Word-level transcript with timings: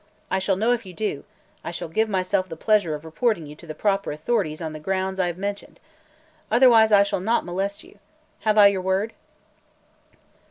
I 0.31 0.39
shall 0.39 0.55
know 0.55 0.71
if 0.71 0.83
you 0.83 0.93
do, 0.93 1.09
and 1.13 1.23
I 1.65 1.69
shall 1.69 1.87
give 1.87 2.09
myself 2.09 2.49
the 2.49 2.55
pleasure 2.57 2.95
of 2.95 3.05
reporting 3.05 3.45
you 3.45 3.55
to 3.57 3.67
the 3.67 3.75
proper 3.75 4.11
authorities 4.11 4.59
on 4.59 4.73
the 4.73 4.79
grounds 4.79 5.19
I 5.19 5.27
have 5.27 5.37
mentioned. 5.37 5.79
Otherwise, 6.49 6.91
I 6.91 7.03
shall 7.03 7.19
not 7.19 7.45
molest 7.45 7.83
you. 7.83 7.99
Have 8.39 8.57
I 8.57 8.65
your 8.65 8.81
word?" 8.81 9.13